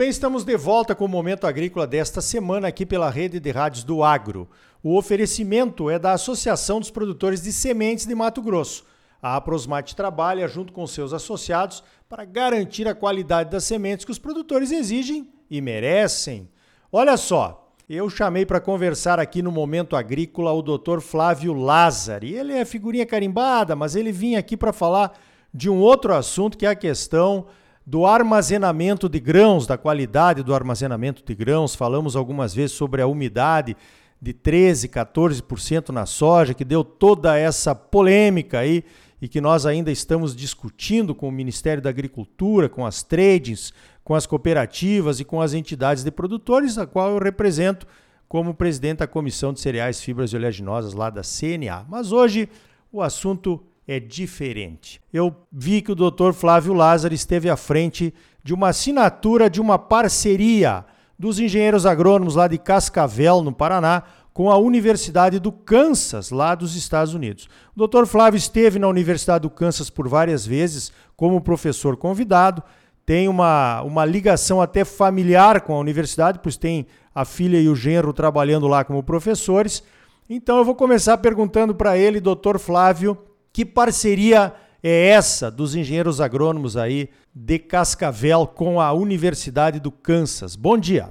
[0.00, 3.84] bem, estamos de volta com o Momento Agrícola desta semana aqui pela rede de rádios
[3.84, 4.48] do Agro.
[4.82, 8.86] O oferecimento é da Associação dos Produtores de Sementes de Mato Grosso.
[9.20, 14.18] A Aprosmate trabalha junto com seus associados para garantir a qualidade das sementes que os
[14.18, 16.48] produtores exigem e merecem.
[16.90, 21.00] Olha só, eu chamei para conversar aqui no Momento Agrícola o Dr.
[21.00, 22.34] Flávio Lázari.
[22.34, 25.12] Ele é figurinha carimbada, mas ele vinha aqui para falar
[25.52, 27.48] de um outro assunto que é a questão
[27.86, 31.74] do armazenamento de grãos, da qualidade do armazenamento de grãos.
[31.74, 33.76] Falamos algumas vezes sobre a umidade
[34.20, 38.84] de 13, 14% na soja, que deu toda essa polêmica aí
[39.20, 43.72] e que nós ainda estamos discutindo com o Ministério da Agricultura, com as trades,
[44.04, 47.86] com as cooperativas e com as entidades de produtores, a qual eu represento
[48.28, 51.84] como presidente da Comissão de Cereais, Fibras e Oleaginosas lá da CNA.
[51.88, 52.48] Mas hoje
[52.92, 55.00] o assunto é diferente.
[55.12, 56.30] Eu vi que o Dr.
[56.32, 60.84] Flávio Lázaro esteve à frente de uma assinatura de uma parceria
[61.18, 66.76] dos engenheiros agrônomos lá de Cascavel, no Paraná, com a Universidade do Kansas, lá dos
[66.76, 67.48] Estados Unidos.
[67.76, 68.06] O Dr.
[68.06, 72.62] Flávio esteve na Universidade do Kansas por várias vezes como professor convidado,
[73.04, 77.74] tem uma, uma ligação até familiar com a universidade, pois tem a filha e o
[77.74, 79.82] genro trabalhando lá como professores.
[80.28, 83.18] Então eu vou começar perguntando para ele, doutor Flávio,
[83.52, 90.56] que parceria é essa dos engenheiros agrônomos aí de Cascavel com a Universidade do Kansas?
[90.56, 91.08] Bom dia.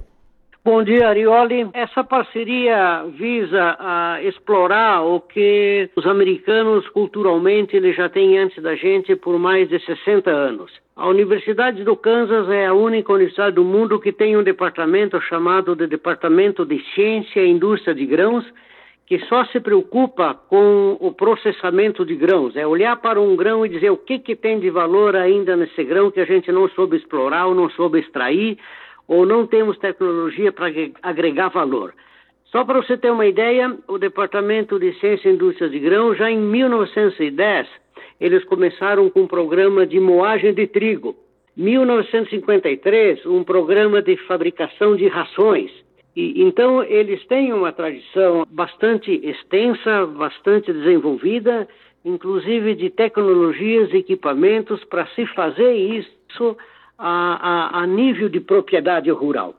[0.62, 1.70] Bom dia, Arioli.
[1.72, 8.76] Essa parceria visa a explorar o que os americanos culturalmente eles já têm antes da
[8.76, 10.70] gente por mais de 60 anos.
[10.94, 15.74] A Universidade do Kansas é a única universidade do mundo que tem um departamento chamado
[15.74, 18.44] de Departamento de Ciência e Indústria de Grãos,
[19.10, 23.68] que só se preocupa com o processamento de grãos, é olhar para um grão e
[23.68, 26.96] dizer o que, que tem de valor ainda nesse grão que a gente não soube
[26.96, 28.56] explorar ou não soube extrair,
[29.08, 30.66] ou não temos tecnologia para
[31.02, 31.92] agregar valor.
[32.52, 36.30] Só para você ter uma ideia, o Departamento de Ciência e Indústria de Grãos, já
[36.30, 37.66] em 1910,
[38.20, 41.16] eles começaram com um programa de moagem de trigo.
[41.56, 45.72] 1953, um programa de fabricação de rações.
[46.14, 51.68] E, então, eles têm uma tradição bastante extensa, bastante desenvolvida,
[52.04, 56.56] inclusive de tecnologias e equipamentos para se fazer isso
[56.98, 59.54] a, a, a nível de propriedade rural.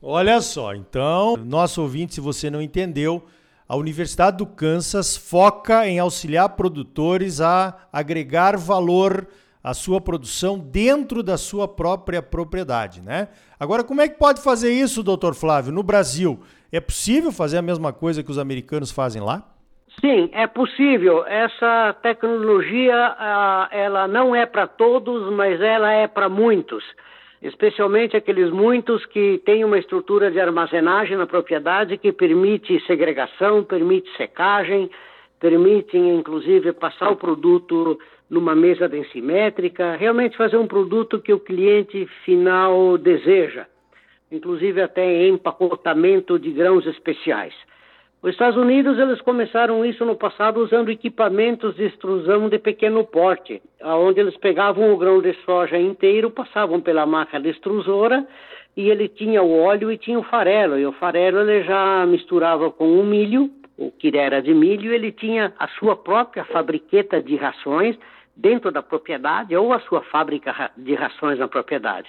[0.00, 3.22] Olha só, então, nosso ouvinte, se você não entendeu,
[3.68, 9.26] a Universidade do Kansas foca em auxiliar produtores a agregar valor
[9.62, 13.28] a sua produção dentro da sua própria propriedade, né?
[13.58, 16.40] Agora, como é que pode fazer isso, doutor Flávio, no Brasil?
[16.72, 19.46] É possível fazer a mesma coisa que os americanos fazem lá?
[20.00, 21.24] Sim, é possível.
[21.26, 22.94] Essa tecnologia,
[23.70, 26.82] ela não é para todos, mas ela é para muitos.
[27.42, 34.08] Especialmente aqueles muitos que têm uma estrutura de armazenagem na propriedade que permite segregação, permite
[34.16, 34.90] secagem,
[35.38, 37.98] permite, inclusive, passar o produto
[38.32, 43.66] numa mesa densimétrica, realmente fazer um produto que o cliente final deseja,
[44.30, 47.52] inclusive até empacotamento de grãos especiais.
[48.22, 53.60] Os Estados Unidos eles começaram isso no passado usando equipamentos de extrusão de pequeno porte,
[53.82, 58.26] onde eles pegavam o grão de soja inteiro, passavam pela máquina extrusora
[58.74, 62.70] e ele tinha o óleo e tinha o farelo, e o farelo ele já misturava
[62.70, 67.36] com o milho, o que era de milho, ele tinha a sua própria fabriqueta de
[67.36, 67.98] rações
[68.36, 72.08] dentro da propriedade ou a sua fábrica de rações na propriedade.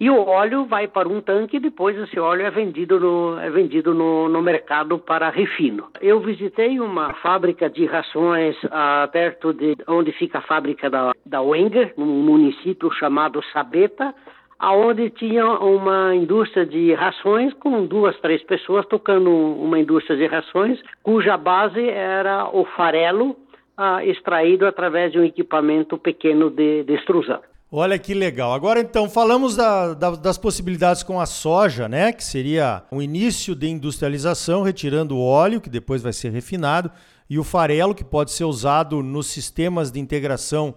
[0.00, 3.50] E o óleo vai para um tanque e depois esse óleo é vendido no, é
[3.50, 5.88] vendido no, no mercado para refino.
[6.00, 11.42] Eu visitei uma fábrica de rações ah, perto de onde fica a fábrica da, da
[11.42, 14.14] Wenger, num município chamado Sabeta,
[14.58, 20.80] aonde tinha uma indústria de rações com duas, três pessoas tocando uma indústria de rações,
[21.02, 23.36] cuja base era o farelo,
[23.80, 27.40] ah, extraído através de um equipamento pequeno de, de extrusão.
[27.72, 28.52] Olha que legal.
[28.52, 32.12] Agora então falamos da, da, das possibilidades com a soja, né?
[32.12, 36.90] Que seria um início de industrialização, retirando o óleo, que depois vai ser refinado,
[37.28, 40.74] e o farelo, que pode ser usado nos sistemas de integração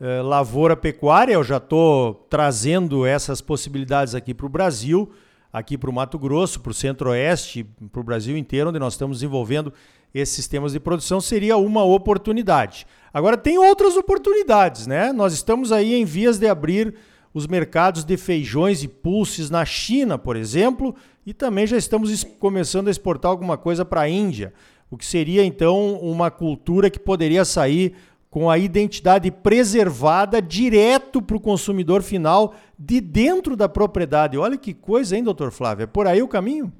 [0.00, 1.34] eh, lavoura-pecuária.
[1.34, 5.10] Eu já estou trazendo essas possibilidades aqui para o Brasil,
[5.52, 9.18] aqui para o Mato Grosso, para o Centro-Oeste, para o Brasil inteiro, onde nós estamos
[9.18, 9.70] desenvolvendo
[10.14, 12.86] esses sistemas de produção seria uma oportunidade.
[13.12, 15.12] Agora, tem outras oportunidades, né?
[15.12, 16.94] Nós estamos aí em vias de abrir
[17.32, 20.94] os mercados de feijões e pulses na China, por exemplo,
[21.26, 24.52] e também já estamos começando a exportar alguma coisa para a Índia,
[24.90, 27.94] o que seria então uma cultura que poderia sair
[28.30, 34.36] com a identidade preservada direto para o consumidor final de dentro da propriedade.
[34.36, 35.84] Olha que coisa, hein, doutor Flávio?
[35.84, 36.72] É por aí o caminho?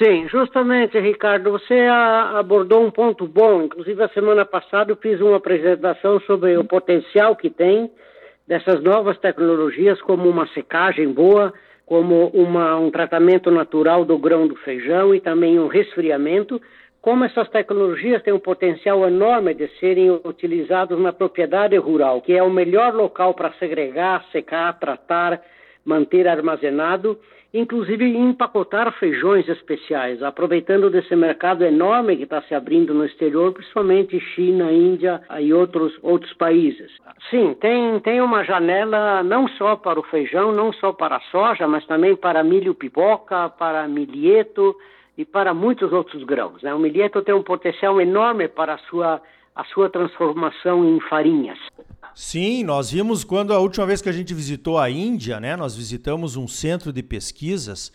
[0.00, 1.86] Sim, justamente, Ricardo, você
[2.34, 3.62] abordou um ponto bom.
[3.62, 7.90] Inclusive, a semana passada eu fiz uma apresentação sobre o potencial que tem
[8.46, 11.52] dessas novas tecnologias, como uma secagem boa,
[11.86, 16.60] como uma, um tratamento natural do grão do feijão e também um resfriamento.
[17.00, 22.42] Como essas tecnologias têm um potencial enorme de serem utilizadas na propriedade rural, que é
[22.42, 25.42] o melhor local para segregar, secar, tratar,
[25.84, 27.18] manter armazenado
[27.54, 34.18] inclusive empacotar feijões especiais, aproveitando desse mercado enorme que está se abrindo no exterior, principalmente
[34.34, 36.90] China, Índia e outros, outros países.
[37.28, 41.68] Sim, tem, tem uma janela não só para o feijão, não só para a soja,
[41.68, 44.74] mas também para milho pipoca, para milheto
[45.16, 46.62] e para muitos outros grãos.
[46.62, 46.72] Né?
[46.74, 49.20] O milheto tem um potencial enorme para a sua,
[49.54, 51.58] a sua transformação em farinhas.
[52.14, 55.56] Sim, nós vimos quando a última vez que a gente visitou a Índia, né?
[55.56, 57.90] Nós visitamos um centro de pesquisas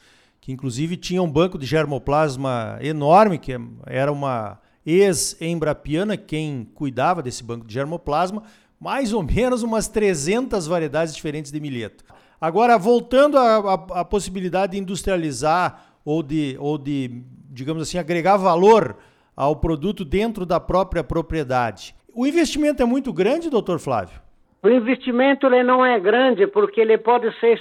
[0.47, 3.51] que inclusive tinha um banco de germoplasma enorme, que
[3.85, 8.43] era uma ex-embrapiana quem cuidava desse banco de germoplasma,
[8.79, 12.05] mais ou menos umas 300 variedades diferentes de milheto.
[12.39, 18.95] Agora, voltando à, possibilidade de industrializar ou de, ou de, digamos assim, agregar valor
[19.35, 21.93] ao produto dentro da própria propriedade.
[22.17, 24.19] O investimento é muito grande, doutor Flávio?
[24.63, 27.53] O investimento ele não é grande porque ele pode ser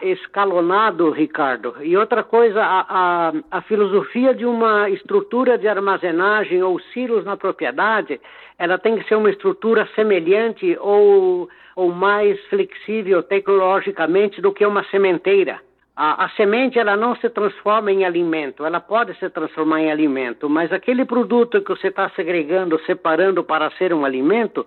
[0.00, 1.74] escalonado, Ricardo.
[1.82, 7.36] E outra coisa, a, a, a, filosofia de uma estrutura de armazenagem ou silos na
[7.36, 8.18] propriedade,
[8.58, 14.84] ela tem que ser uma estrutura semelhante ou, ou mais flexível tecnologicamente do que uma
[14.84, 15.60] sementeira.
[15.94, 20.48] A, a, semente ela não se transforma em alimento, ela pode se transformar em alimento,
[20.48, 24.66] mas aquele produto que você está segregando, separando para ser um alimento,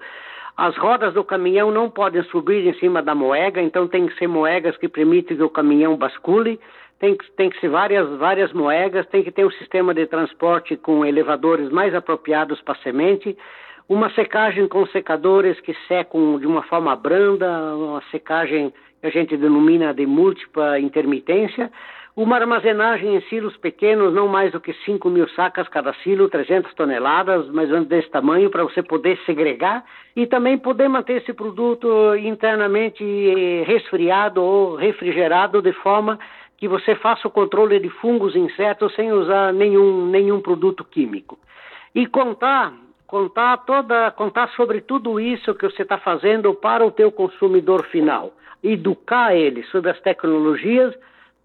[0.56, 4.28] as rodas do caminhão não podem subir em cima da moega, então tem que ser
[4.28, 6.60] moegas que permitem que o caminhão bascule,
[7.00, 10.78] tem que, tem que ser várias, várias moegas, tem que ter um sistema de transporte
[10.78, 13.36] com elevadores mais apropriados para semente,
[13.88, 19.38] uma secagem com secadores que secam de uma forma branda, uma secagem que a gente
[19.38, 21.72] denomina de múltipla intermitência,
[22.16, 26.74] uma armazenagem em silos pequenos, não mais do que 5 mil sacas cada silo, 300
[26.74, 29.84] toneladas, mais ou menos desse tamanho, para você poder segregar
[30.16, 33.04] e também poder manter esse produto internamente
[33.68, 36.18] resfriado ou refrigerado de forma
[36.58, 41.38] que você faça o controle de fungos e insetos sem usar nenhum, nenhum produto químico.
[41.94, 42.74] E contar
[43.08, 48.34] contar toda contar sobre tudo isso que você está fazendo para o teu consumidor final
[48.64, 50.96] educar ele sobre as tecnologias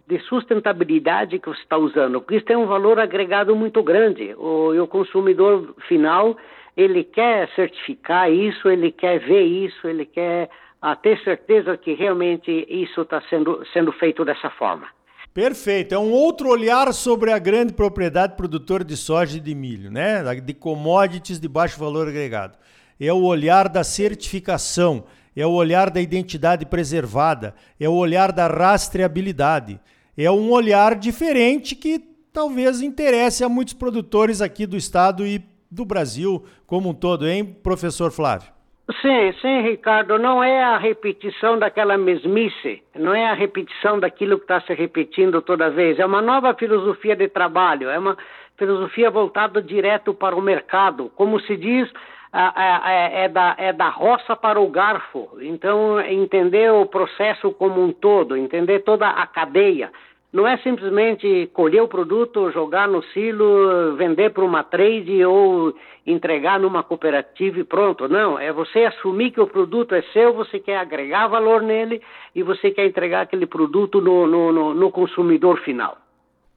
[0.06, 4.34] de sustentabilidade que você está usando, porque isso tem um valor agregado muito grande.
[4.36, 6.36] O, o consumidor final,
[6.76, 10.50] ele quer certificar isso, ele quer ver isso, ele quer
[10.82, 14.88] ah, ter certeza que realmente isso está sendo, sendo feito dessa forma.
[15.32, 15.94] Perfeito.
[15.94, 20.22] É um outro olhar sobre a grande propriedade produtora de soja e de milho, né?
[20.40, 22.58] De commodities de baixo valor agregado.
[22.98, 25.04] É o olhar da certificação
[25.34, 29.80] é o olhar da identidade preservada, é o olhar da rastreabilidade.
[30.16, 31.98] É um olhar diferente que
[32.32, 37.44] talvez interesse a muitos produtores aqui do estado e do Brasil como um todo, hein,
[37.44, 38.52] professor Flávio?
[39.02, 40.18] Sim, sim, Ricardo.
[40.18, 45.42] Não é a repetição daquela mesmice, não é a repetição daquilo que está se repetindo
[45.42, 45.98] toda vez.
[45.98, 48.16] É uma nova filosofia de trabalho, é uma
[48.56, 51.10] filosofia voltada direto para o mercado.
[51.14, 51.90] Como se diz,
[52.32, 55.30] é, é, da, é da roça para o garfo.
[55.40, 59.90] Então, entender o processo como um todo, entender toda a cadeia.
[60.32, 65.74] Não é simplesmente colher o produto, jogar no silo, vender para uma trade ou
[66.06, 68.08] entregar numa cooperativa e pronto.
[68.08, 72.00] Não, é você assumir que o produto é seu, você quer agregar valor nele
[72.32, 75.98] e você quer entregar aquele produto no, no, no, no consumidor final.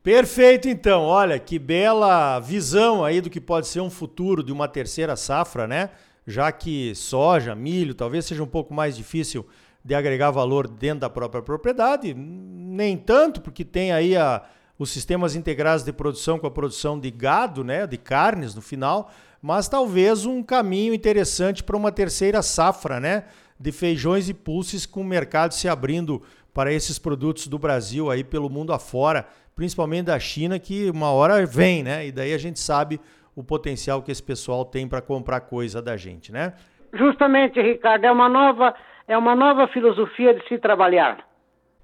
[0.04, 1.02] Perfeito, então.
[1.04, 5.66] Olha, que bela visão aí do que pode ser um futuro de uma terceira safra,
[5.66, 5.90] né?
[6.28, 9.46] Já que soja, milho, talvez seja um pouco mais difícil
[9.84, 12.14] de agregar valor dentro da própria propriedade.
[12.14, 14.42] Nem tanto, porque tem aí a,
[14.78, 17.86] os sistemas integrados de produção com a produção de gado, né?
[17.86, 19.12] De carnes no final.
[19.42, 23.26] Mas talvez um caminho interessante para uma terceira safra, né?
[23.60, 26.22] De feijões e pulses com o mercado se abrindo
[26.54, 31.46] para esses produtos do Brasil aí pelo mundo afora principalmente da China, que uma hora
[31.46, 32.08] vem, né?
[32.08, 33.00] E daí a gente sabe
[33.36, 36.54] o potencial que esse pessoal tem para comprar coisa da gente, né?
[36.94, 38.76] Justamente, Ricardo, é uma nova,
[39.08, 41.26] é uma nova filosofia de se trabalhar.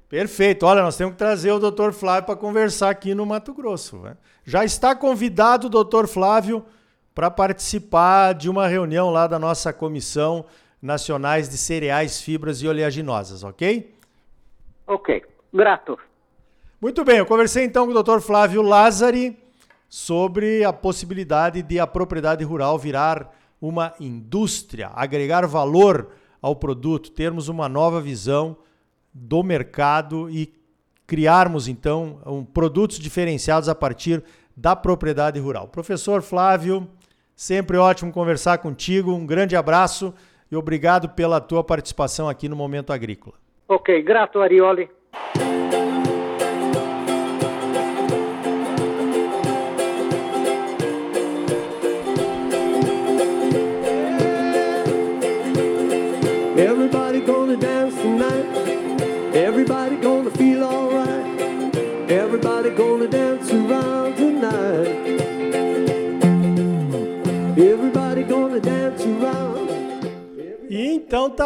[0.10, 0.66] Perfeito.
[0.66, 1.92] Olha, nós temos que trazer o Dr.
[1.92, 4.00] Flávio para conversar aqui no Mato Grosso.
[4.00, 4.18] Né?
[4.44, 6.08] Já está convidado o Dr.
[6.08, 6.66] Flávio
[7.14, 10.46] para participar de uma reunião lá da nossa Comissão
[10.82, 13.94] Nacionais de Cereais, Fibras e Oleaginosas, ok?
[14.88, 15.24] Ok,
[15.54, 16.00] grato.
[16.82, 18.22] Muito bem, eu conversei então com o Dr.
[18.22, 19.38] Flávio Lázari
[19.90, 26.12] sobre a possibilidade de a propriedade rural virar uma indústria, agregar valor
[26.42, 28.58] ao produto, termos uma nova visão
[29.14, 30.54] do mercado e
[31.06, 34.24] criarmos então um, produtos diferenciados a partir
[34.56, 35.68] da propriedade rural.
[35.68, 36.88] Professor Flávio,
[37.36, 39.14] sempre ótimo conversar contigo.
[39.14, 40.14] Um grande abraço
[40.52, 43.36] e obrigado pela tua participação aqui no Momento Agrícola.
[43.68, 44.90] Ok, grato Arioli.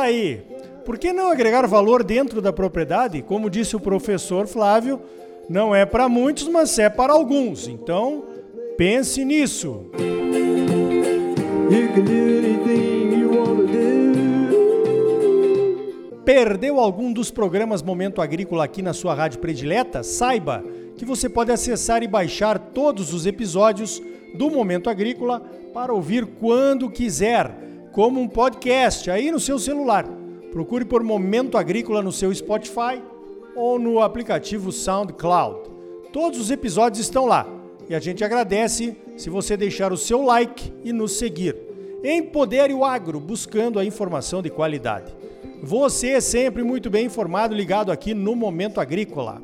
[0.04, 0.46] Aí.
[0.86, 3.22] Por que não agregar valor dentro da propriedade?
[3.22, 5.02] Como disse o professor Flávio,
[5.50, 7.68] não é para muitos, mas é para alguns.
[7.68, 8.26] Então,
[8.78, 9.86] pense nisso.
[16.26, 20.04] Perdeu algum dos programas Momento Agrícola aqui na sua rádio predileta?
[20.04, 20.64] Saiba
[20.98, 24.02] que você pode acessar e baixar todos os episódios
[24.34, 25.42] do Momento Agrícola
[25.74, 27.52] para ouvir quando quiser,
[27.94, 30.06] como um podcast aí no seu celular.
[30.52, 33.02] Procure por Momento Agrícola no seu Spotify
[33.56, 35.70] ou no aplicativo SoundCloud.
[36.12, 37.48] Todos os episódios estão lá
[37.88, 41.56] e a gente agradece se você deixar o seu like e nos seguir.
[42.04, 45.16] Empodere o agro buscando a informação de qualidade.
[45.62, 49.42] Você é sempre muito bem informado, ligado aqui no Momento Agrícola.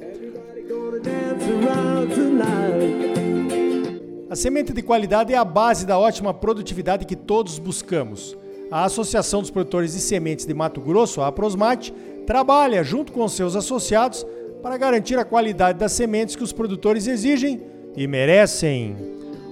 [4.29, 8.37] A semente de qualidade é a base da ótima produtividade que todos buscamos.
[8.69, 11.91] A Associação dos Produtores de Sementes de Mato Grosso, a Prosmate,
[12.27, 14.23] trabalha junto com seus associados
[14.61, 17.59] para garantir a qualidade das sementes que os produtores exigem
[17.97, 18.95] e merecem.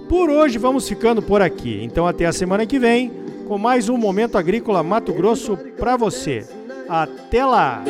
[0.08, 1.80] Por hoje vamos ficando por aqui.
[1.82, 3.10] Então até a semana que vem
[3.48, 6.46] com mais um Momento Agrícola Mato Grosso para você.
[6.88, 7.82] Até lá!